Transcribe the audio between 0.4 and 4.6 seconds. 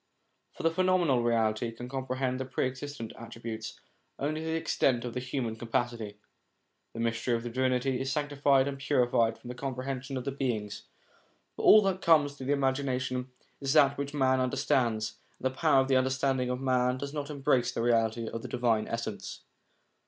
For the phenomenal reality can comprehend the Pre existent attributes only to the